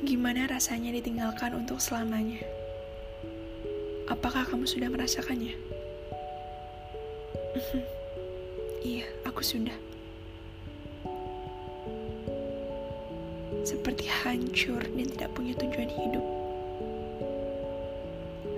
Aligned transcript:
Bagaimana 0.00 0.48
rasanya 0.48 0.96
ditinggalkan 0.96 1.52
untuk 1.52 1.76
selamanya? 1.76 2.40
Apakah 4.08 4.48
kamu 4.48 4.64
sudah 4.64 4.88
merasakannya? 4.88 5.52
iya, 8.96 9.04
aku 9.28 9.44
sudah. 9.44 9.76
Seperti 13.60 14.08
hancur 14.08 14.80
dan 14.80 15.04
tidak 15.04 15.36
punya 15.36 15.52
tujuan 15.60 15.92
hidup. 15.92 16.24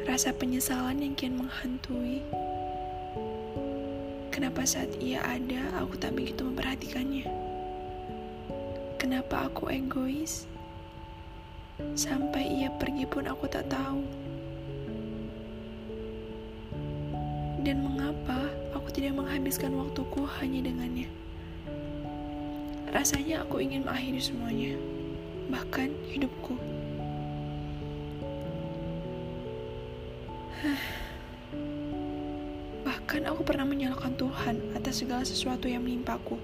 Rasa 0.07 0.31
penyesalan 0.39 1.03
yang 1.03 1.19
kian 1.19 1.35
menghantui. 1.43 2.23
Kenapa 4.31 4.63
saat 4.63 4.95
ia 5.03 5.19
ada, 5.27 5.75
aku 5.83 5.99
tak 5.99 6.15
begitu 6.15 6.47
memperhatikannya? 6.47 7.27
Kenapa 9.03 9.51
aku 9.51 9.67
egois? 9.75 10.47
Sampai 11.93 12.49
ia 12.49 12.73
pergi 12.73 13.05
pun 13.05 13.29
aku 13.29 13.45
tak 13.47 13.69
tahu. 13.69 14.01
Dan 17.63 17.87
mengapa 17.87 18.51
aku 18.75 18.91
tidak 18.91 19.23
menghabiskan 19.23 19.71
waktuku 19.77 20.27
hanya 20.41 20.67
dengannya? 20.67 21.07
Rasanya 22.93 23.41
aku 23.47 23.63
ingin 23.63 23.87
mengakhiri 23.87 24.21
semuanya, 24.21 24.75
bahkan 25.49 25.89
hidupku. 26.11 26.59
Bahkan 32.87 33.23
aku 33.31 33.41
pernah 33.47 33.65
menyalahkan 33.65 34.13
Tuhan 34.19 34.61
atas 34.77 35.01
segala 35.01 35.25
sesuatu 35.25 35.71
yang 35.71 35.87
menimpaku. 35.87 36.37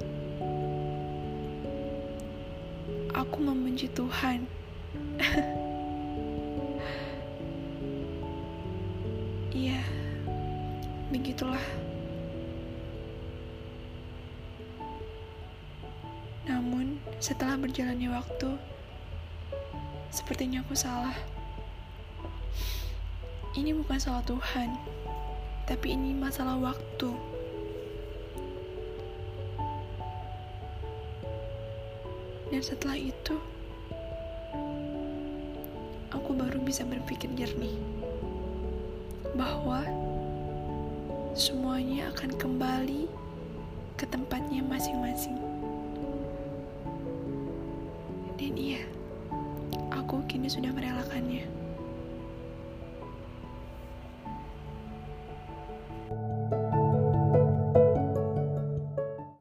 Aku 3.12 3.38
membenci 3.42 3.90
Tuhan 3.90 4.46
Iya, 9.48 9.82
begitulah. 11.10 11.64
Namun, 16.46 17.02
setelah 17.18 17.58
berjalannya 17.58 18.12
waktu, 18.14 18.54
sepertinya 20.14 20.62
aku 20.62 20.78
salah. 20.78 21.16
Ini 23.58 23.74
bukan 23.74 23.98
salah 23.98 24.22
Tuhan, 24.22 24.78
tapi 25.66 25.98
ini 25.98 26.14
masalah 26.14 26.54
waktu. 26.54 27.10
Dan 32.48 32.62
setelah 32.62 32.96
itu, 32.96 33.36
bisa 36.68 36.84
berpikir 36.84 37.32
jernih 37.32 37.80
bahwa 39.32 39.88
semuanya 41.32 42.12
akan 42.12 42.28
kembali 42.36 43.08
ke 43.96 44.04
tempatnya 44.04 44.60
masing-masing. 44.68 45.40
Dan 48.36 48.52
iya, 48.52 48.84
aku 49.88 50.20
kini 50.28 50.52
sudah 50.52 50.68
merelakannya. 50.68 51.48